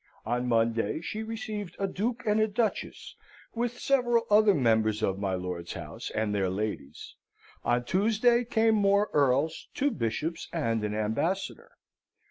On 0.25 0.47
Monday 0.47 0.99
she 0.99 1.21
received 1.21 1.75
a 1.77 1.85
Duke 1.85 2.23
and 2.25 2.39
a 2.39 2.47
Duchess, 2.47 3.15
with 3.53 3.77
several 3.77 4.25
other 4.31 4.55
members 4.55 5.03
of 5.03 5.19
my 5.19 5.35
lord's 5.35 5.73
house, 5.73 6.09
and 6.15 6.33
their 6.33 6.49
ladies. 6.49 7.13
On 7.63 7.83
Tuesday 7.85 8.43
came 8.43 8.73
more 8.73 9.11
earls, 9.13 9.67
two 9.75 9.91
bishops, 9.91 10.47
and 10.51 10.83
an 10.83 10.95
ambassador. 10.95 11.73